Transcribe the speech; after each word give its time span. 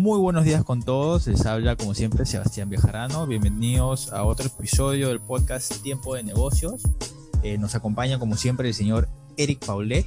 Muy 0.00 0.18
buenos 0.18 0.46
días 0.46 0.64
con 0.64 0.82
todos, 0.82 1.26
les 1.26 1.44
habla 1.44 1.76
como 1.76 1.92
siempre 1.92 2.24
Sebastián 2.24 2.70
Bejarano, 2.70 3.26
bienvenidos 3.26 4.14
a 4.14 4.24
otro 4.24 4.46
episodio 4.46 5.08
del 5.08 5.20
podcast 5.20 5.82
Tiempo 5.82 6.14
de 6.14 6.22
Negocios. 6.22 6.80
Eh, 7.42 7.58
nos 7.58 7.74
acompaña 7.74 8.18
como 8.18 8.34
siempre 8.38 8.68
el 8.68 8.72
señor 8.72 9.10
Eric 9.36 9.62
Paulet. 9.66 10.06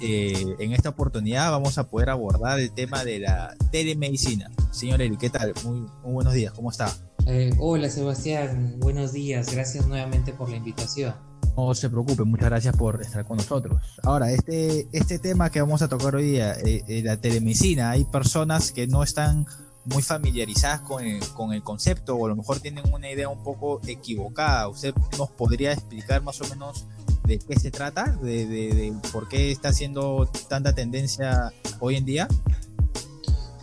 Eh, 0.00 0.54
en 0.60 0.72
esta 0.72 0.90
oportunidad 0.90 1.50
vamos 1.50 1.76
a 1.76 1.88
poder 1.88 2.10
abordar 2.10 2.60
el 2.60 2.70
tema 2.70 3.02
de 3.02 3.18
la 3.18 3.56
telemedicina. 3.72 4.48
Señor 4.70 5.02
Eric, 5.02 5.18
¿qué 5.18 5.30
tal? 5.30 5.52
Muy, 5.64 5.80
muy 5.80 6.12
buenos 6.12 6.34
días, 6.34 6.52
¿cómo 6.52 6.70
está? 6.70 6.94
Eh, 7.26 7.50
hola 7.58 7.90
Sebastián, 7.90 8.76
buenos 8.78 9.12
días, 9.12 9.52
gracias 9.52 9.88
nuevamente 9.88 10.32
por 10.32 10.50
la 10.50 10.56
invitación. 10.58 11.14
No 11.56 11.74
se 11.74 11.90
preocupe, 11.90 12.24
muchas 12.24 12.48
gracias 12.48 12.76
por 12.76 13.02
estar 13.02 13.26
con 13.26 13.36
nosotros. 13.36 13.80
Ahora, 14.02 14.32
este, 14.32 14.88
este 14.92 15.18
tema 15.18 15.50
que 15.50 15.60
vamos 15.60 15.82
a 15.82 15.88
tocar 15.88 16.14
hoy 16.14 16.24
día, 16.24 16.54
eh, 16.54 16.82
eh, 16.88 17.02
la 17.02 17.18
telemedicina, 17.18 17.90
hay 17.90 18.04
personas 18.04 18.72
que 18.72 18.86
no 18.86 19.02
están 19.02 19.46
muy 19.84 20.02
familiarizadas 20.02 20.80
con 20.80 21.04
el, 21.04 21.20
con 21.28 21.52
el 21.52 21.62
concepto 21.62 22.16
o 22.16 22.26
a 22.26 22.28
lo 22.30 22.36
mejor 22.36 22.60
tienen 22.60 22.84
una 22.92 23.10
idea 23.10 23.28
un 23.28 23.42
poco 23.42 23.80
equivocada. 23.86 24.68
¿Usted 24.68 24.94
nos 25.18 25.30
podría 25.30 25.72
explicar 25.72 26.22
más 26.22 26.40
o 26.40 26.48
menos 26.48 26.86
de 27.24 27.38
qué 27.38 27.58
se 27.60 27.70
trata? 27.70 28.16
¿De, 28.22 28.46
de, 28.46 28.94
por 29.12 29.28
qué 29.28 29.50
está 29.50 29.68
haciendo 29.70 30.30
tanta 30.48 30.74
tendencia 30.74 31.52
hoy 31.80 31.96
en 31.96 32.04
día? 32.06 32.28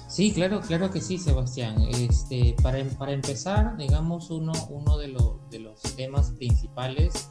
Sí, 0.07 0.31
claro, 0.31 0.61
claro 0.61 0.91
que 0.91 1.01
sí, 1.01 1.17
Sebastián. 1.17 1.81
Este, 1.81 2.55
para, 2.61 2.83
para 2.97 3.13
empezar, 3.13 3.77
digamos, 3.77 4.29
uno, 4.29 4.51
uno 4.69 4.97
de, 4.97 5.15
de 5.49 5.59
los 5.59 5.81
temas 5.95 6.31
principales 6.31 7.27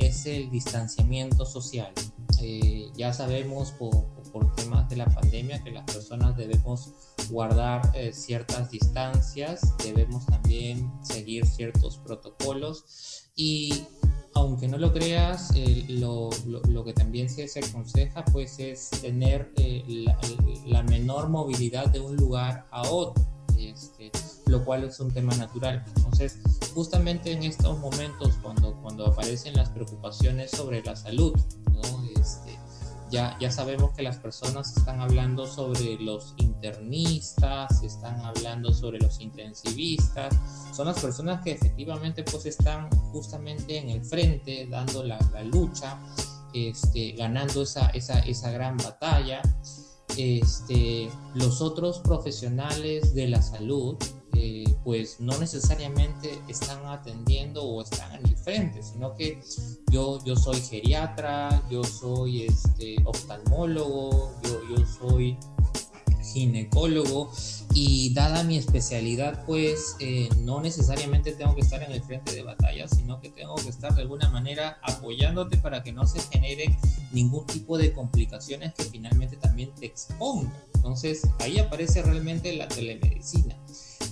es 0.00 0.26
el 0.26 0.50
distanciamiento 0.50 1.44
social. 1.46 1.92
Eh, 2.40 2.90
ya 2.96 3.12
sabemos 3.12 3.72
por, 3.72 4.06
por, 4.32 4.54
temas 4.54 4.88
de 4.88 4.96
la 4.96 5.06
pandemia 5.06 5.62
que 5.62 5.70
las 5.70 5.84
personas 5.84 6.36
debemos 6.36 6.92
guardar 7.28 7.92
eh, 7.94 8.12
ciertas 8.12 8.70
distancias, 8.70 9.60
debemos 9.84 10.24
también 10.26 10.90
seguir 11.02 11.46
ciertos 11.46 11.98
protocolos 11.98 13.30
y 13.36 13.84
aunque 14.34 14.68
no 14.68 14.78
lo 14.78 14.92
creas, 14.92 15.50
eh, 15.54 15.84
lo, 15.88 16.30
lo, 16.46 16.84
que 16.84 16.92
también 16.92 17.28
se, 17.28 17.48
se, 17.48 17.60
aconseja 17.60 18.24
pues 18.26 18.58
es 18.58 18.90
tener 19.02 19.52
la, 19.86 20.18
la 20.66 20.82
menor 20.84 21.28
movilidad 21.28 21.86
de 21.86 22.00
un 22.00 22.16
lugar 22.16 22.66
a 22.70 22.82
otro. 22.88 23.24
Este, 23.58 24.10
lo 24.50 24.64
cual 24.64 24.84
es 24.84 25.00
un 25.00 25.10
tema 25.10 25.34
natural. 25.36 25.84
Entonces, 25.96 26.38
justamente 26.74 27.32
en 27.32 27.42
estos 27.42 27.78
momentos, 27.78 28.34
cuando, 28.42 28.74
cuando 28.82 29.06
aparecen 29.06 29.54
las 29.56 29.70
preocupaciones 29.70 30.50
sobre 30.50 30.82
la 30.82 30.96
salud, 30.96 31.34
este, 32.20 32.58
ya, 33.10 33.36
ya 33.40 33.50
sabemos 33.50 33.92
que 33.94 34.02
las 34.02 34.18
personas 34.18 34.76
están 34.76 35.00
hablando 35.00 35.46
sobre 35.46 35.96
los 35.98 36.34
internistas, 36.36 37.82
están 37.82 38.20
hablando 38.20 38.72
sobre 38.72 38.98
los 38.98 39.20
intensivistas, 39.20 40.34
son 40.74 40.86
las 40.86 41.00
personas 41.00 41.42
que 41.42 41.52
efectivamente 41.52 42.22
pues 42.22 42.46
están 42.46 42.90
justamente 43.12 43.78
en 43.78 43.90
el 43.90 44.04
frente, 44.04 44.66
dando 44.70 45.02
la, 45.02 45.18
lucha, 45.44 45.98
este, 46.52 47.12
ganando 47.12 47.62
esa, 47.62 47.88
esa, 47.90 48.20
esa 48.20 48.50
gran 48.50 48.76
batalla 48.76 49.42
este, 50.16 51.10
los 51.34 51.60
otros 51.60 52.00
profesionales 52.00 53.14
de 53.14 53.28
la 53.28 53.42
salud 53.42 53.96
eh, 54.34 54.64
pues 54.84 55.20
no 55.20 55.38
necesariamente 55.38 56.38
están 56.48 56.84
atendiendo 56.86 57.62
o 57.62 57.82
están 57.82 58.12
en 58.14 58.26
el 58.26 58.36
frente, 58.36 58.82
sino 58.82 59.14
que 59.14 59.40
yo, 59.90 60.22
yo 60.24 60.36
soy 60.36 60.60
geriatra, 60.60 61.62
yo 61.70 61.84
soy 61.84 62.44
este, 62.44 62.96
oftalmólogo, 63.04 64.32
yo, 64.44 64.76
yo 64.76 64.86
soy 64.86 65.36
ginecólogo 66.22 67.30
y 67.72 68.12
dada 68.14 68.42
mi 68.44 68.56
especialidad 68.56 69.44
pues 69.46 69.96
eh, 70.00 70.28
no 70.38 70.60
necesariamente 70.60 71.32
tengo 71.32 71.54
que 71.54 71.60
estar 71.60 71.82
en 71.82 71.92
el 71.92 72.02
frente 72.02 72.34
de 72.34 72.42
batalla 72.42 72.88
sino 72.88 73.20
que 73.20 73.30
tengo 73.30 73.54
que 73.56 73.68
estar 73.68 73.94
de 73.94 74.02
alguna 74.02 74.28
manera 74.30 74.78
apoyándote 74.82 75.56
para 75.56 75.82
que 75.82 75.92
no 75.92 76.06
se 76.06 76.20
genere 76.20 76.76
ningún 77.12 77.46
tipo 77.46 77.78
de 77.78 77.92
complicaciones 77.92 78.74
que 78.74 78.84
finalmente 78.84 79.36
también 79.36 79.72
te 79.74 79.86
expongan. 79.86 80.52
Entonces 80.74 81.22
ahí 81.40 81.58
aparece 81.58 82.02
realmente 82.02 82.54
la 82.56 82.68
telemedicina 82.68 83.56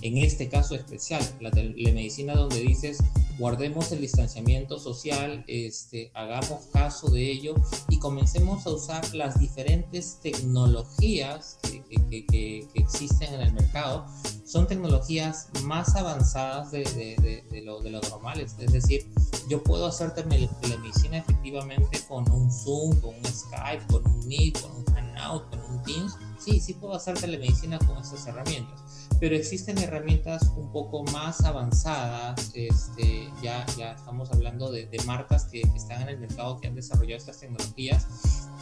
en 0.01 0.17
este 0.17 0.49
caso 0.49 0.75
especial, 0.75 1.21
la 1.41 1.51
telemedicina 1.51 2.33
donde 2.35 2.59
dices 2.61 2.99
guardemos 3.39 3.91
el 3.93 4.01
distanciamiento 4.01 4.77
social, 4.77 5.45
este, 5.47 6.11
hagamos 6.13 6.65
caso 6.73 7.09
de 7.09 7.31
ello 7.31 7.55
y 7.87 7.97
comencemos 7.97 8.67
a 8.67 8.71
usar 8.71 9.15
las 9.15 9.39
diferentes 9.39 10.19
tecnologías 10.21 11.57
que, 11.63 11.81
que, 12.09 12.25
que, 12.25 12.67
existen 12.73 13.33
en 13.33 13.41
el 13.41 13.53
mercado. 13.53 14.05
Son 14.45 14.67
tecnologías 14.67 15.47
más 15.63 15.95
avanzadas 15.95 16.71
de, 16.71 16.83
de, 16.83 17.43
de, 17.49 17.61
lo, 17.61 17.79
de 17.79 17.91
lo 17.91 18.01
normales. 18.01 18.55
Es 18.59 18.73
decir, 18.73 19.07
yo 19.47 19.63
puedo 19.63 19.85
hacer 19.85 20.13
telemedicina 20.13 21.17
efectivamente 21.17 21.99
con 22.09 22.29
un 22.29 22.51
Zoom, 22.51 22.99
con 22.99 23.15
un 23.15 23.25
Skype, 23.25 23.85
con 23.89 24.05
un 24.05 24.27
Meet, 24.27 24.59
con 24.59 24.71
un 24.71 24.85
Hangout, 24.93 25.49
con 25.49 25.59
un 25.61 25.83
Teams. 25.83 26.17
Sí, 26.39 26.59
sí 26.59 26.73
puedo 26.73 26.95
hacer 26.95 27.17
telemedicina 27.17 27.79
con 27.79 27.97
esas 27.97 28.27
herramientas 28.27 28.88
pero 29.19 29.35
existen 29.35 29.77
herramientas 29.77 30.51
un 30.55 30.71
poco 30.71 31.03
más 31.05 31.41
avanzadas, 31.41 32.51
este, 32.53 33.29
ya, 33.43 33.65
ya 33.77 33.91
estamos 33.91 34.31
hablando 34.31 34.71
de, 34.71 34.85
de 34.87 35.03
marcas 35.03 35.45
que, 35.45 35.61
que, 35.61 35.77
están 35.77 36.01
en 36.03 36.09
el 36.09 36.19
mercado 36.19 36.59
que 36.59 36.67
han 36.67 36.75
desarrollado 36.75 37.17
estas 37.17 37.39
tecnologías, 37.39 38.07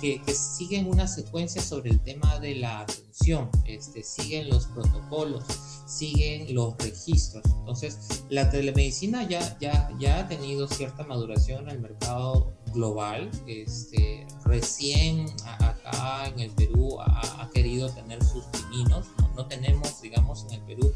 que, 0.01 0.21
que, 0.23 0.33
siguen 0.33 0.87
una 0.87 1.07
secuencia 1.07 1.61
sobre 1.61 1.91
el 1.91 1.99
tema 1.99 2.39
de 2.39 2.55
la 2.55 2.81
atención, 2.81 3.49
este, 3.65 4.03
siguen 4.03 4.49
los 4.49 4.65
protocolos, 4.67 5.43
siguen 5.85 6.53
los 6.53 6.75
registros. 6.77 7.43
Entonces, 7.45 8.23
la 8.29 8.49
telemedicina 8.49 9.27
ya, 9.27 9.57
ya, 9.59 9.89
ya 9.99 10.19
ha 10.19 10.27
tenido 10.27 10.67
cierta 10.67 11.03
maduración 11.03 11.63
en 11.63 11.75
el 11.75 11.81
mercado 11.81 12.53
global. 12.77 13.29
Este, 13.47 14.25
recién 14.45 15.25
acá 15.59 16.27
en 16.27 16.39
el 16.39 16.51
Perú 16.51 16.99
ha, 17.01 17.41
ha 17.43 17.49
querido 17.49 17.89
tener 17.89 18.23
sus 18.23 18.45
pininos, 18.45 19.07
¿no? 19.19 19.27
no 19.35 19.47
tenemos, 19.47 20.01
digamos, 20.01 20.45
en 20.45 20.53
el 20.55 20.61
Perú 20.61 20.93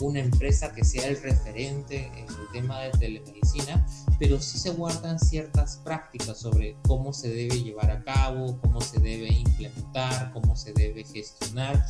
una 0.00 0.20
empresa 0.20 0.72
que 0.72 0.84
sea 0.84 1.06
el 1.08 1.20
referente 1.20 2.06
en 2.14 2.26
el 2.26 2.48
tema 2.52 2.80
de 2.80 2.90
telemedicina, 2.92 3.86
pero 4.18 4.40
sí 4.40 4.58
se 4.58 4.70
guardan 4.70 5.18
ciertas 5.18 5.78
prácticas 5.84 6.38
sobre 6.38 6.76
cómo 6.86 7.12
se 7.12 7.28
debe 7.28 7.62
llevar 7.62 7.90
a 7.90 8.02
cabo, 8.02 8.58
cómo 8.62 8.80
se 8.80 8.98
debe 8.98 9.28
implementar, 9.28 10.32
cómo 10.32 10.56
se 10.56 10.72
debe 10.72 11.04
gestionar, 11.04 11.84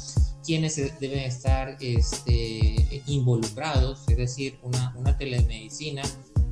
quiénes 0.45 0.77
deben 0.99 1.21
estar 1.21 1.77
este, 1.81 3.03
involucrados, 3.07 4.03
es 4.09 4.17
decir, 4.17 4.59
una, 4.63 4.95
una 4.97 5.17
telemedicina. 5.17 6.03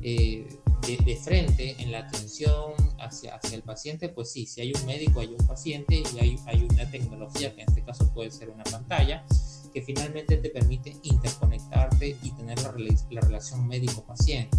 Eh, 0.01 0.58
de, 0.85 0.97
de, 0.97 1.15
frente 1.15 1.75
en 1.81 1.91
la 1.91 1.99
atención 1.99 2.73
hacia, 2.99 3.35
hacia 3.35 3.55
el 3.55 3.63
paciente, 3.63 4.09
pues 4.09 4.31
sí, 4.31 4.45
si 4.45 4.61
hay 4.61 4.73
un 4.73 4.85
médico, 4.85 5.19
hay 5.19 5.35
un 5.37 5.47
paciente 5.47 6.03
y 6.13 6.19
hay, 6.19 6.39
hay 6.45 6.67
una 6.69 6.89
tecnología, 6.89 7.53
que 7.55 7.61
en 7.61 7.69
este 7.69 7.83
caso 7.83 8.11
puede 8.13 8.31
ser 8.31 8.49
una 8.49 8.63
pantalla, 8.63 9.25
que 9.73 9.81
finalmente 9.81 10.37
te 10.37 10.49
permite 10.49 10.95
interconectarte 11.03 12.17
y 12.23 12.31
tener 12.31 12.59
la, 12.61 12.73
la 13.11 13.21
relación 13.21 13.67
médico-paciente. 13.67 14.57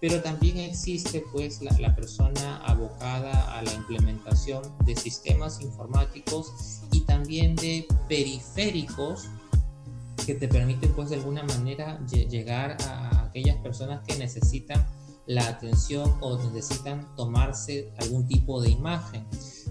Pero 0.00 0.22
también 0.22 0.58
existe 0.58 1.24
pues 1.32 1.60
la, 1.62 1.76
la, 1.78 1.94
persona 1.94 2.58
abocada 2.64 3.58
a 3.58 3.62
la 3.62 3.72
implementación 3.72 4.62
de 4.84 4.96
sistemas 4.96 5.60
informáticos 5.60 6.82
y 6.92 7.02
también 7.02 7.54
de 7.56 7.86
periféricos 8.08 9.28
que 10.24 10.34
te 10.34 10.48
permiten 10.48 10.92
pues 10.92 11.10
de 11.10 11.16
alguna 11.16 11.42
manera 11.42 12.00
llegar 12.06 12.76
a 12.86 13.24
aquellas 13.26 13.56
personas 13.56 14.02
que 14.06 14.16
necesitan 14.16 14.86
la 15.30 15.46
atención 15.46 16.16
o 16.20 16.36
necesitan 16.38 17.06
tomarse 17.14 17.92
algún 18.00 18.26
tipo 18.26 18.60
de 18.60 18.70
imagen. 18.70 19.24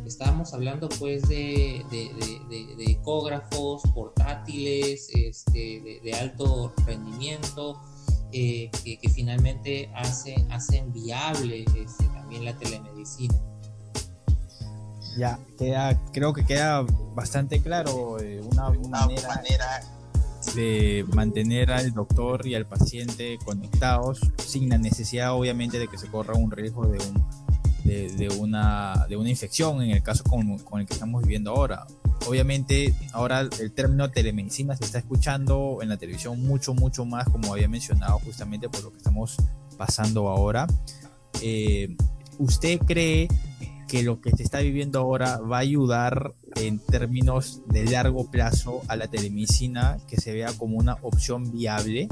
Estábamos 0.05 0.53
hablando 0.53 0.87
pues 0.87 1.27
de, 1.27 1.85
de, 1.91 2.13
de, 2.49 2.75
de 2.77 2.91
ecógrafos 2.91 3.81
portátiles 3.93 5.09
este, 5.13 5.99
de, 6.01 6.13
alto 6.13 6.73
rendimiento 6.85 7.77
eh, 8.31 8.71
que, 8.85 8.99
que, 8.99 9.09
finalmente 9.09 9.91
hace, 9.95 10.33
hacen 10.49 10.93
viable 10.93 11.65
este, 11.75 12.05
también 12.05 12.45
la 12.45 12.57
telemedicina. 12.57 13.35
Ya, 15.17 15.37
queda, 15.57 16.01
creo 16.13 16.31
que 16.31 16.45
queda 16.45 16.85
bastante 17.13 17.61
claro 17.61 18.17
eh, 18.21 18.39
una, 18.49 18.69
una 18.69 19.01
manera, 19.01 19.27
manera 19.27 19.98
de 20.55 21.05
mantener 21.13 21.71
al 21.71 21.93
doctor 21.93 22.45
y 22.47 22.55
al 22.55 22.65
paciente 22.65 23.37
conectados 23.43 24.19
sin 24.37 24.69
la 24.69 24.77
necesidad 24.77 25.33
obviamente 25.33 25.79
de 25.79 25.87
que 25.87 25.97
se 25.97 26.07
corra 26.07 26.33
un 26.33 26.51
riesgo 26.51 26.87
de, 26.87 26.97
un, 26.97 27.25
de, 27.83 28.09
de 28.13 28.29
una, 28.29 29.05
de 29.07 29.17
una 29.17 29.29
infección 29.29 29.81
en 29.81 29.91
el 29.91 30.03
caso 30.03 30.23
con, 30.23 30.57
con, 30.59 30.81
el 30.81 30.87
que 30.87 30.93
estamos 30.93 31.23
viviendo 31.23 31.51
ahora. 31.51 31.85
Obviamente 32.27 32.93
ahora 33.13 33.47
el 33.59 33.71
término 33.71 34.11
telemedicina 34.11 34.75
se 34.75 34.85
está 34.85 34.99
escuchando 34.99 35.79
en 35.81 35.89
la 35.89 35.97
televisión 35.97 36.41
mucho, 36.41 36.73
mucho 36.73 37.05
más 37.05 37.27
como 37.29 37.53
había 37.53 37.69
mencionado 37.69 38.19
justamente 38.19 38.69
por 38.69 38.83
lo 38.83 38.91
que 38.91 38.97
estamos 38.97 39.37
pasando 39.77 40.29
ahora. 40.29 40.67
Eh, 41.41 41.95
¿Usted 42.37 42.79
cree 42.79 43.27
que 43.87 44.03
lo 44.03 44.21
que 44.21 44.31
se 44.31 44.43
está 44.43 44.59
viviendo 44.59 44.99
ahora 44.99 45.39
va 45.39 45.57
a 45.57 45.61
ayudar 45.61 46.35
en 46.55 46.79
términos 46.79 47.61
de 47.67 47.85
largo 47.85 48.29
plazo 48.31 48.81
a 48.87 48.95
la 48.95 49.07
telemedicina 49.07 49.97
que 50.07 50.17
se 50.17 50.33
vea 50.33 50.51
como 50.57 50.77
una 50.77 50.95
opción 51.01 51.51
viable? 51.51 52.07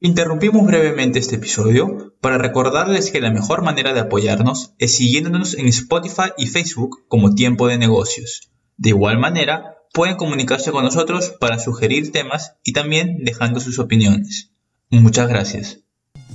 Interrumpimos 0.00 0.64
brevemente 0.66 1.18
este 1.18 1.36
episodio 1.36 2.14
para 2.20 2.38
recordarles 2.38 3.10
que 3.10 3.20
la 3.20 3.32
mejor 3.32 3.62
manera 3.62 3.92
de 3.92 4.00
apoyarnos 4.00 4.74
es 4.78 4.96
siguiéndonos 4.96 5.54
en 5.54 5.66
Spotify 5.66 6.30
y 6.36 6.46
Facebook 6.46 7.06
como 7.08 7.34
Tiempo 7.34 7.66
de 7.66 7.78
Negocios. 7.78 8.52
De 8.76 8.90
igual 8.90 9.18
manera, 9.18 9.78
pueden 9.92 10.16
comunicarse 10.16 10.70
con 10.70 10.84
nosotros 10.84 11.34
para 11.40 11.58
sugerir 11.58 12.12
temas 12.12 12.54
y 12.62 12.72
también 12.72 13.24
dejando 13.24 13.58
sus 13.58 13.80
opiniones. 13.80 14.52
Muchas 14.90 15.28
gracias. 15.28 15.80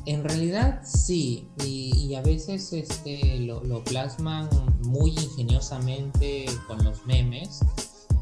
En 0.05 0.23
realidad 0.23 0.81
sí, 0.83 1.47
y, 1.63 2.13
a 2.15 2.21
veces 2.21 2.73
este, 2.73 3.39
lo, 3.39 3.83
plasman 3.83 4.49
muy 4.81 5.11
ingeniosamente 5.11 6.45
con 6.67 6.83
los 6.83 7.05
memes. 7.05 7.61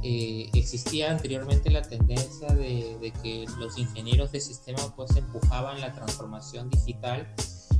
Eh, 0.03 0.49
existía 0.53 1.11
anteriormente 1.11 1.69
la 1.69 1.81
tendencia 1.81 2.47
de, 2.49 2.97
de, 2.99 3.11
que 3.21 3.45
los 3.59 3.77
ingenieros 3.77 4.31
de 4.31 4.39
sistema 4.39 4.79
pues 4.95 5.15
empujaban 5.15 5.79
la 5.81 5.93
transformación 5.93 6.69
digital 6.69 7.27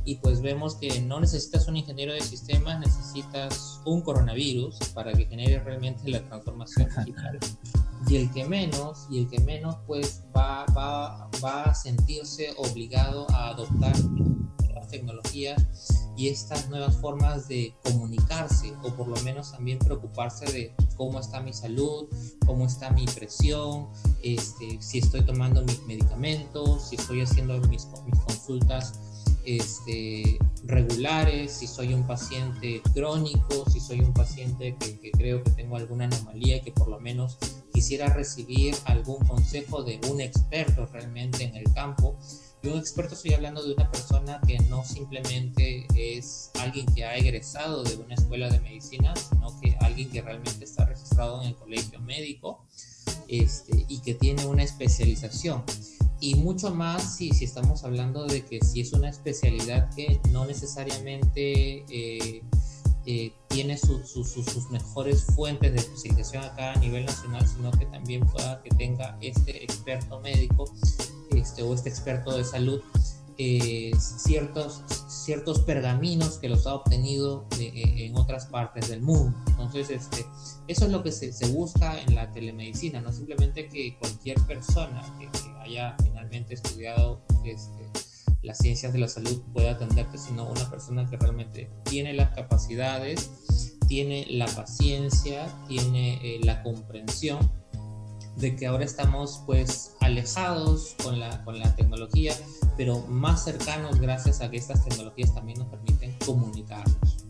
y 0.04 0.16
pues 0.16 0.40
vemos 0.40 0.74
que 0.76 1.00
no 1.00 1.20
necesitas 1.20 1.68
un 1.68 1.76
ingeniero 1.76 2.12
de 2.12 2.20
sistemas, 2.20 2.80
necesitas 2.80 3.80
un 3.84 4.02
coronavirus 4.02 4.78
para 4.94 5.12
que 5.12 5.26
genere 5.26 5.60
realmente 5.60 6.08
la 6.10 6.22
transformación 6.22 6.88
digital. 7.04 7.38
Y 8.08 8.16
el 8.16 8.30
que 8.32 8.44
menos, 8.44 9.06
y 9.10 9.20
el 9.20 9.28
que 9.28 9.40
menos 9.40 9.76
pues 9.86 10.22
va, 10.36 10.66
va, 10.76 11.30
va 11.42 11.62
a 11.64 11.74
sentirse 11.74 12.54
obligado 12.58 13.26
a 13.30 13.48
adoptar 13.48 13.94
nuevas 14.04 14.88
tecnologías 14.88 15.66
y 16.16 16.28
estas 16.28 16.68
nuevas 16.68 16.96
formas 16.96 17.48
de 17.48 17.74
comunicarse 17.84 18.74
o 18.82 18.90
por 18.90 19.08
lo 19.08 19.16
menos 19.22 19.52
también 19.52 19.78
preocuparse 19.78 20.44
de 20.52 20.74
cómo 20.96 21.18
está 21.18 21.40
mi 21.40 21.52
salud, 21.52 22.06
cómo 22.46 22.66
está 22.66 22.90
mi 22.90 23.06
presión, 23.06 23.88
este, 24.22 24.80
si 24.80 24.98
estoy 24.98 25.22
tomando 25.22 25.62
mis 25.62 25.82
medicamentos, 25.86 26.88
si 26.88 26.96
estoy 26.96 27.22
haciendo 27.22 27.58
mis, 27.68 27.86
mis 28.04 28.20
consultas 28.26 28.92
este, 29.44 30.38
regulares, 30.64 31.52
si 31.52 31.66
soy 31.66 31.94
un 31.94 32.06
paciente 32.06 32.82
crónico, 32.94 33.68
si 33.70 33.80
soy 33.80 34.00
un 34.00 34.12
paciente 34.12 34.76
que, 34.78 35.10
creo 35.10 35.42
que 35.42 35.50
tengo 35.50 35.76
alguna 35.76 36.04
anomalía 36.04 36.56
y 36.56 36.60
que 36.62 36.72
por 36.72 36.88
lo 36.88 37.00
menos 37.00 37.38
quisiera 37.82 38.06
recibir 38.14 38.76
algún 38.84 39.18
consejo 39.26 39.82
de 39.82 40.00
un 40.08 40.20
experto 40.20 40.86
realmente 40.86 41.42
en 41.42 41.56
el 41.56 41.64
campo. 41.74 42.16
Y 42.62 42.68
un 42.68 42.78
experto 42.78 43.16
estoy 43.16 43.32
hablando 43.34 43.60
de 43.60 43.74
una 43.74 43.90
persona 43.90 44.40
que 44.46 44.56
no 44.70 44.84
simplemente 44.84 45.88
es 45.96 46.52
alguien 46.60 46.86
que 46.94 47.04
ha 47.04 47.16
egresado 47.16 47.82
de 47.82 47.96
una 47.96 48.14
escuela 48.14 48.48
de 48.50 48.60
medicina, 48.60 49.12
sino 49.16 49.60
que 49.60 49.76
alguien 49.80 50.08
que 50.10 50.22
realmente 50.22 50.64
está 50.64 50.84
registrado 50.84 51.42
en 51.42 51.48
el 51.48 51.56
colegio 51.56 51.98
médico 51.98 52.64
este, 53.26 53.84
y 53.88 53.98
que 53.98 54.14
tiene 54.14 54.46
una 54.46 54.62
especialización 54.62 55.64
y 56.20 56.36
mucho 56.36 56.72
más 56.72 57.16
si, 57.16 57.30
si 57.30 57.46
estamos 57.46 57.82
hablando 57.82 58.26
de 58.26 58.44
que 58.44 58.60
si 58.60 58.80
es 58.80 58.92
una 58.92 59.08
especialidad 59.08 59.92
que 59.92 60.20
no 60.30 60.46
necesariamente 60.46 61.84
eh, 61.90 62.42
eh, 63.06 63.32
tiene 63.48 63.76
sus 63.78 64.70
mejores 64.70 65.24
fuentes 65.34 65.72
de 65.72 65.78
especialización 65.78 66.44
acá 66.44 66.72
a 66.72 66.76
nivel 66.76 67.04
nacional, 67.04 67.46
sino 67.46 67.70
que 67.72 67.86
también 67.86 68.26
pueda 68.26 68.62
que 68.62 68.70
tenga 68.70 69.18
este 69.20 69.62
experto 69.62 70.20
médico 70.20 70.64
este, 71.30 71.62
o 71.62 71.74
este 71.74 71.88
experto 71.88 72.36
de 72.36 72.44
salud 72.44 72.80
eh, 73.38 73.92
ciertos, 73.98 74.82
ciertos 75.08 75.60
pergaminos 75.60 76.38
que 76.38 76.48
los 76.48 76.66
ha 76.66 76.74
obtenido 76.74 77.46
en 77.58 78.16
otras 78.16 78.46
partes 78.46 78.88
del 78.88 79.00
mundo. 79.00 79.36
Entonces, 79.48 79.90
este, 79.90 80.24
eso 80.68 80.84
es 80.84 80.92
lo 80.92 81.02
que 81.02 81.10
se, 81.12 81.32
se, 81.32 81.46
busca 81.48 82.00
en 82.00 82.14
la 82.14 82.30
telemedicina, 82.30 83.00
no 83.00 83.10
simplemente 83.12 83.68
que 83.68 83.96
cualquier 83.98 84.38
persona 84.42 85.02
que, 85.18 85.28
haya 85.62 85.96
finalmente 86.02 86.54
estudiado 86.54 87.22
este, 87.44 87.88
las 88.42 88.58
ciencias 88.58 88.92
de 88.92 88.98
la 88.98 89.08
salud 89.08 89.42
pueda 89.52 89.72
atenderte, 89.72 90.18
sino 90.18 90.50
una 90.50 90.68
persona 90.70 91.08
que 91.08 91.16
realmente 91.16 91.70
tiene 91.84 92.12
las 92.12 92.34
capacidades, 92.34 93.30
tiene 93.88 94.26
la 94.28 94.46
paciencia, 94.46 95.46
tiene 95.68 96.14
eh, 96.22 96.40
la 96.42 96.62
comprensión 96.62 97.50
de 98.36 98.56
que 98.56 98.66
ahora 98.66 98.84
estamos 98.84 99.42
pues 99.46 99.94
alejados 100.00 100.96
con 101.02 101.20
la, 101.20 101.44
con 101.44 101.58
la 101.58 101.74
tecnología, 101.76 102.34
pero 102.76 103.00
más 103.06 103.44
cercanos 103.44 104.00
gracias 104.00 104.40
a 104.40 104.50
que 104.50 104.56
estas 104.56 104.84
tecnologías 104.84 105.34
también 105.34 105.58
nos 105.58 105.68
permiten 105.68 106.16
comunicarnos. 106.24 107.26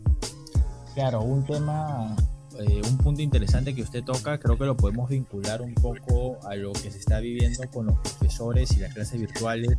Claro, 0.93 1.21
un 1.21 1.43
tema, 1.45 2.15
eh, 2.59 2.81
un 2.87 2.97
punto 2.97 3.21
interesante 3.21 3.75
que 3.75 3.81
usted 3.81 4.03
toca, 4.03 4.39
creo 4.39 4.57
que 4.57 4.65
lo 4.65 4.77
podemos 4.77 5.09
vincular 5.09 5.61
un 5.61 5.73
poco 5.73 6.39
a 6.47 6.55
lo 6.55 6.71
que 6.71 6.91
se 6.91 6.99
está 6.99 7.19
viviendo 7.19 7.69
con 7.71 7.87
los 7.87 7.99
profesores 7.99 8.71
y 8.77 8.79
las 8.79 8.93
clases 8.93 9.19
virtuales. 9.19 9.77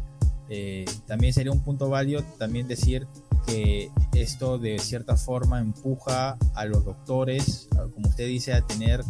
Eh, 0.48 0.84
también 1.06 1.32
sería 1.32 1.52
un 1.52 1.62
punto 1.62 1.88
válido 1.88 2.22
también 2.38 2.68
decir 2.68 3.06
que 3.46 3.90
esto 4.14 4.58
de 4.58 4.78
cierta 4.78 5.16
forma 5.16 5.60
empuja 5.60 6.38
a 6.54 6.64
los 6.64 6.84
doctores, 6.84 7.68
como 7.94 8.08
usted 8.08 8.26
dice, 8.26 8.52
a 8.52 8.62
tener 8.62 9.02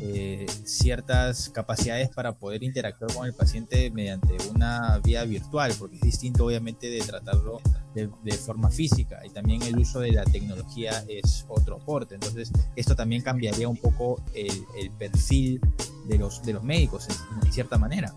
eh, 0.00 0.46
ciertas 0.64 1.48
capacidades 1.50 2.08
para 2.08 2.32
poder 2.32 2.64
interactuar 2.64 3.14
con 3.14 3.26
el 3.26 3.34
paciente 3.34 3.90
mediante 3.90 4.36
una 4.50 4.98
vía 4.98 5.24
virtual, 5.24 5.72
porque 5.78 5.96
es 5.96 6.02
distinto 6.02 6.46
obviamente 6.46 6.90
de 6.90 7.00
tratarlo 7.00 7.60
de, 7.94 8.08
forma 8.32 8.70
física 8.70 9.20
y 9.24 9.30
también 9.30 9.62
el 9.62 9.78
uso 9.78 10.00
de 10.00 10.10
la 10.10 10.24
tecnología 10.24 11.04
es 11.08 11.44
otro 11.48 11.76
aporte. 11.76 12.14
Entonces, 12.14 12.50
esto 12.74 12.96
también 12.96 13.22
cambiaría 13.22 13.68
un 13.68 13.76
poco 13.76 14.20
el, 14.34 14.90
perfil 14.98 15.60
de 16.08 16.18
los, 16.18 16.42
de 16.42 16.54
los 16.54 16.64
médicos 16.64 17.06
en 17.44 17.52
cierta 17.52 17.78
manera. 17.78 18.12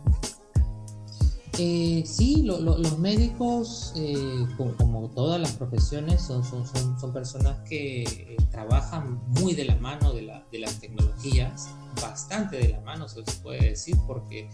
Eh, 1.57 2.03
sí, 2.05 2.41
los 2.43 2.99
médicos, 2.99 3.93
eh, 3.95 4.45
como, 4.57 5.09
todas 5.11 5.39
las 5.39 5.53
profesiones, 5.53 6.21
son, 6.21 6.43
son, 6.43 6.65
son, 6.99 7.13
personas 7.13 7.57
que 7.69 8.03
eh, 8.03 8.37
trabajan 8.51 9.21
muy 9.27 9.53
de 9.53 9.63
la 9.63 9.77
mano 9.77 10.11
de, 10.11 10.23
las 10.23 10.79
tecnologías, 10.81 11.69
bastante 12.01 12.57
de 12.57 12.69
la 12.69 12.81
mano, 12.81 13.07
se 13.07 13.21
puede 13.41 13.69
decir, 13.69 13.95
porque 14.05 14.49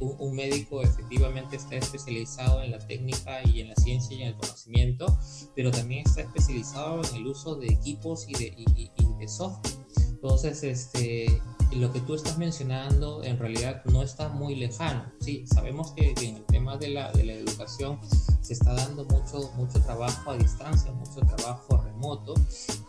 un, 0.00 0.34
médico 0.34 0.82
efectivamente 0.82 1.56
está 1.56 1.76
especializado 1.76 2.62
en 2.62 2.72
la 2.72 2.78
técnica 2.78 3.40
y 3.46 3.60
en 3.60 3.68
la 3.68 3.76
ciencia 3.76 4.16
y 4.16 4.22
en 4.22 4.28
el 4.28 4.34
conocimiento, 4.36 5.18
pero 5.54 5.70
también 5.70 6.04
está 6.04 6.22
especializado 6.22 7.00
en 7.04 7.16
el 7.16 7.26
uso 7.28 7.54
de 7.54 7.68
equipos 7.68 8.26
y 8.28 8.32
de, 8.32 8.54
y 8.56 8.90
de 9.18 9.28
software. 9.28 9.74
Entonces, 10.20 10.64
este, 10.64 11.40
lo 11.72 11.92
que 11.92 12.00
tú 12.00 12.14
estás 12.14 12.38
mencionando 12.38 13.22
en 13.22 13.38
realidad 13.38 13.82
no 13.86 14.02
está 14.02 14.28
muy 14.28 14.54
lejano. 14.54 15.04
Sí, 15.20 15.44
sabemos 15.46 15.92
que 15.92 16.14
en 16.20 16.36
el 16.36 16.44
tema 16.44 16.76
de 16.76 16.88
la, 16.88 17.12
de 17.12 17.24
la 17.24 17.32
educación 17.34 17.98
se 18.40 18.54
está 18.54 18.74
dando 18.74 19.04
mucho, 19.04 19.50
mucho 19.56 19.80
trabajo 19.80 20.30
a 20.30 20.36
distancia, 20.36 20.90
mucho 20.92 21.20
trabajo 21.20 21.76
remoto. 21.76 22.34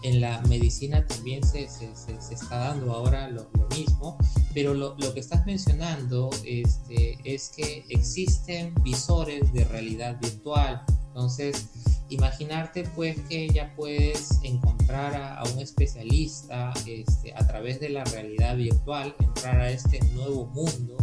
En 0.03 0.21
la 0.21 0.41
medicina 0.41 1.05
también 1.05 1.43
se, 1.43 1.67
se, 1.67 1.93
se, 1.95 2.33
está 2.33 2.57
dando 2.57 2.93
ahora 2.93 3.27
lo, 3.27 3.49
lo 3.53 3.67
mismo, 3.75 4.17
pero 4.53 4.73
lo, 4.73 4.95
lo, 4.97 5.13
que 5.13 5.19
estás 5.19 5.45
mencionando 5.45 6.29
este, 6.45 7.17
es 7.25 7.49
que 7.49 7.85
existen 7.89 8.73
visores 8.83 9.51
de 9.51 9.65
realidad 9.65 10.17
virtual. 10.21 10.83
Entonces, 11.07 11.67
imaginarte 12.09 12.83
pues 12.95 13.17
que 13.29 13.49
ya 13.49 13.73
puedes 13.75 14.39
encontrar 14.43 15.15
a, 15.15 15.43
un 15.53 15.59
especialista 15.59 16.73
este, 16.85 17.33
a 17.33 17.47
través 17.47 17.79
de 17.79 17.89
la 17.89 18.03
realidad 18.05 18.55
virtual, 18.55 19.15
entrar 19.19 19.59
a 19.61 19.69
este 19.71 19.99
nuevo 20.13 20.47
mundo, 20.47 20.97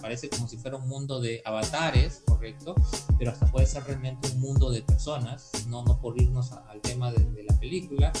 parece 0.00 0.28
como 0.28 0.48
si 0.48 0.56
fuera 0.56 0.76
un 0.76 0.88
mundo 0.88 1.20
de 1.20 1.40
avatares, 1.44 2.22
correcto, 2.26 2.74
pero 3.18 3.30
hasta 3.30 3.50
puede 3.50 3.66
ser 3.66 3.84
realmente 3.84 4.28
un 4.32 4.40
mundo 4.40 4.70
de 4.70 4.82
personas, 4.82 5.50
no, 5.68 5.84
no 5.84 6.00
por 6.00 6.20
irnos 6.20 6.52
al 6.52 6.80
tema 6.80 7.10
de, 7.12 7.44
la 7.44 7.58
película, 7.58 8.12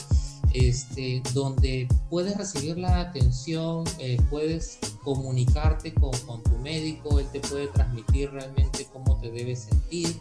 este, 0.52 1.22
donde 1.32 1.88
puedes 2.08 2.36
recibir 2.36 2.78
la 2.78 3.00
atención, 3.00 3.84
eh, 3.98 4.16
puedes 4.30 4.78
comunicarte 5.02 5.92
con, 5.92 6.12
con 6.26 6.42
tu 6.42 6.56
médico, 6.58 7.18
él 7.18 7.26
te 7.32 7.40
puede 7.40 7.68
transmitir 7.68 8.30
realmente 8.30 8.86
cómo 8.92 9.18
te 9.20 9.30
debes 9.30 9.64
sentir 9.64 10.20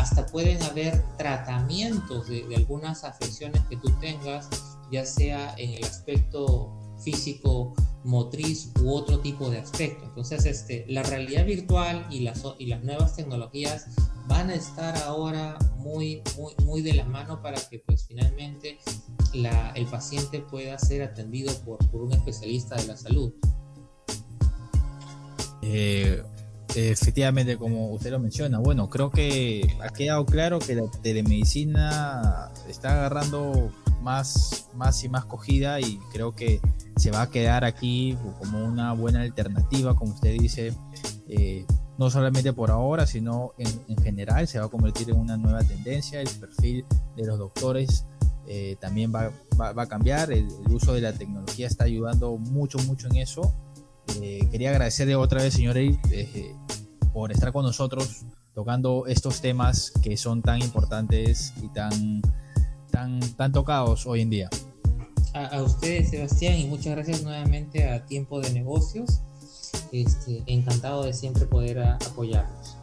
hasta 0.00 0.24
pueden 0.26 0.62
haber 0.62 1.02
tratamientos 1.18 2.28
de, 2.28 2.46
algunas 2.56 3.04
afecciones 3.04 3.60
que 3.68 3.76
tú 3.76 3.90
tengas, 4.00 4.48
ya 4.90 5.04
sea 5.04 5.54
en 5.58 5.74
el 5.74 5.84
aspecto 5.84 6.72
físico, 7.04 7.74
motriz 8.02 8.72
u 8.82 8.92
otro 8.92 9.20
tipo 9.20 9.50
de 9.50 9.58
aspecto. 9.58 10.06
Entonces, 10.06 10.46
este, 10.46 10.86
la 10.88 11.02
realidad 11.02 11.44
virtual 11.44 12.06
y 12.10 12.20
las, 12.20 12.42
y 12.58 12.66
las 12.66 12.82
nuevas 12.82 13.14
tecnologías 13.14 13.88
van 14.26 14.48
a 14.48 14.54
estar 14.54 14.96
ahora 15.02 15.58
muy, 15.76 16.22
muy, 16.38 16.54
muy 16.64 16.80
de 16.80 16.94
la 16.94 17.04
mano 17.04 17.42
para 17.42 17.60
que 17.60 17.80
pues 17.80 18.06
finalmente 18.06 18.78
la, 19.34 19.72
el 19.72 19.86
paciente 19.86 20.40
pueda 20.40 20.78
ser 20.78 21.02
atendido 21.02 21.52
por, 21.60 21.78
por 21.90 22.00
un 22.02 22.12
especialista 22.12 22.76
de 22.76 22.86
la 22.86 22.96
salud. 22.96 23.34
Eh, 25.62 26.22
Efectivamente, 26.74 27.56
como 27.56 27.90
usted 27.90 28.10
lo 28.10 28.20
menciona, 28.20 28.58
bueno, 28.58 28.88
creo 28.88 29.10
que 29.10 29.76
ha 29.82 29.88
quedado 29.88 30.24
claro 30.24 30.60
que 30.60 30.76
la 30.76 30.88
telemedicina 31.02 32.50
está 32.68 32.92
agarrando 32.92 33.72
más, 34.02 34.68
más 34.74 35.02
y 35.04 35.08
más 35.08 35.24
cogida 35.24 35.80
y 35.80 35.98
creo 36.12 36.34
que 36.34 36.60
se 36.96 37.10
va 37.10 37.22
a 37.22 37.30
quedar 37.30 37.64
aquí 37.64 38.16
como 38.38 38.64
una 38.64 38.92
buena 38.92 39.22
alternativa, 39.22 39.96
como 39.96 40.14
usted 40.14 40.38
dice, 40.38 40.72
eh, 41.28 41.64
no 41.98 42.10
solamente 42.10 42.52
por 42.52 42.70
ahora, 42.70 43.06
sino 43.06 43.52
en, 43.58 43.96
general 44.02 44.46
se 44.48 44.58
va 44.58 44.66
a 44.66 44.68
convertir 44.68 45.10
en 45.10 45.16
una 45.16 45.36
nueva 45.36 45.62
tendencia, 45.62 46.20
el 46.20 46.28
perfil 46.28 46.84
de 47.16 47.26
los 47.26 47.38
doctores 47.38 48.06
eh, 48.46 48.76
también 48.80 49.12
va, 49.14 49.30
va, 49.60 49.82
a 49.82 49.86
cambiar, 49.86 50.32
el, 50.32 50.48
uso 50.70 50.94
de 50.94 51.02
la 51.02 51.12
tecnología 51.12 51.66
está 51.66 51.84
ayudando 51.84 52.36
mucho, 52.36 52.78
mucho 52.80 53.06
en 53.08 53.16
eso. 53.16 53.54
Eh, 54.22 54.48
quería 54.50 54.70
agradecerle 54.70 55.14
otra 55.16 55.42
vez, 55.42 55.54
señor 55.54 55.76
por 57.12 57.32
estar 57.32 57.52
con 57.52 57.64
nosotros 57.64 58.24
tocando 58.54 59.06
estos 59.06 59.40
temas 59.40 59.92
que 60.02 60.16
son 60.16 60.42
tan 60.42 60.60
importantes 60.60 61.52
y 61.62 61.68
tan, 61.68 62.22
tan, 62.90 63.20
tan 63.36 63.52
tocados 63.52 64.06
hoy 64.06 64.22
en 64.22 64.30
día. 64.30 64.50
A, 65.34 65.62
ustedes, 65.62 66.10
Sebastián, 66.10 66.58
y 66.58 66.66
muchas 66.66 66.96
gracias 66.96 67.22
nuevamente 67.22 67.88
a 67.88 68.04
Tiempo 68.04 68.40
de 68.40 68.52
Negocios. 68.52 69.20
Este, 69.92 70.42
encantado 70.46 71.04
de 71.04 71.12
siempre 71.12 71.46
poder 71.46 71.78
apoyarnos. 71.80 72.76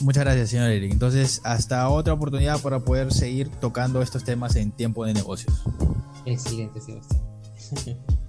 Muchas 0.00 0.24
gracias, 0.24 0.50
señor 0.50 0.70
Eric. 0.70 0.92
Entonces, 0.92 1.40
hasta 1.44 1.88
otra 1.88 2.12
oportunidad 2.12 2.60
para 2.60 2.80
poder 2.80 3.12
seguir 3.12 3.48
tocando 3.48 4.02
estos 4.02 4.24
temas 4.24 4.56
en 4.56 4.72
Tiempo 4.72 5.04
de 5.04 5.14
Negocios. 5.14 5.62
Excelente, 6.24 6.80
Sebastián. 6.80 7.22